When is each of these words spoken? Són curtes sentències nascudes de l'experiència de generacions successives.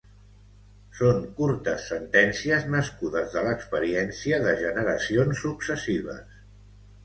Són 0.99 1.19
curtes 1.39 1.85
sentències 1.91 2.67
nascudes 2.77 3.29
de 3.37 3.45
l'experiència 3.51 4.43
de 4.49 4.59
generacions 4.65 5.47
successives. 5.49 6.45